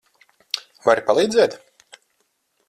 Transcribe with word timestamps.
Vari 0.87 1.03
palīdzēt? 1.09 1.55